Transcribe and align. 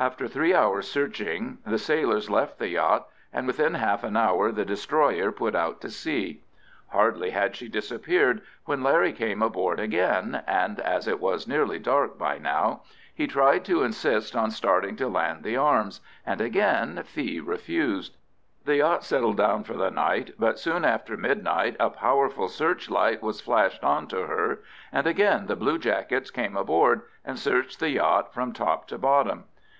After 0.00 0.28
three 0.28 0.54
hours' 0.54 0.86
searching 0.88 1.58
the 1.66 1.76
sailors 1.76 2.30
left 2.30 2.60
the 2.60 2.68
yacht, 2.68 3.08
and 3.32 3.48
within 3.48 3.74
half 3.74 4.04
an 4.04 4.16
hour 4.16 4.52
the 4.52 4.64
destroyer 4.64 5.32
put 5.32 5.54
to 5.80 5.90
sea. 5.90 6.40
Hardly 6.90 7.30
had 7.30 7.56
she 7.56 7.66
disappeared 7.68 8.40
when 8.64 8.84
Larry 8.84 9.12
came 9.12 9.42
aboard 9.42 9.80
again, 9.80 10.44
and 10.46 10.78
as 10.78 11.08
it 11.08 11.18
was 11.18 11.48
nearly 11.48 11.80
dark 11.80 12.16
by 12.16 12.38
now, 12.38 12.82
he 13.12 13.26
tried 13.26 13.64
to 13.64 13.82
insist 13.82 14.36
on 14.36 14.52
starting 14.52 14.94
to 14.94 15.08
land 15.08 15.42
the 15.42 15.56
arms, 15.56 16.00
and 16.24 16.40
again 16.40 17.02
Fee 17.04 17.40
refused. 17.40 18.14
The 18.66 18.76
yacht 18.76 19.02
settled 19.02 19.38
down 19.38 19.64
for 19.64 19.74
the 19.74 19.90
night, 19.90 20.30
but 20.38 20.60
soon 20.60 20.84
after 20.84 21.16
midnight 21.16 21.74
a 21.80 21.90
powerful 21.90 22.46
searchlight 22.46 23.20
was 23.20 23.40
flashed 23.40 23.82
on 23.82 24.06
to 24.06 24.28
her, 24.28 24.60
and 24.92 25.08
again 25.08 25.46
the 25.48 25.56
bluejackets 25.56 26.30
came 26.30 26.56
aboard 26.56 27.02
and 27.24 27.36
searched 27.36 27.80
the 27.80 27.90
yacht 27.90 28.32
from 28.32 28.52
top 28.52 28.86
to 28.86 28.96
bottom. 28.96 29.42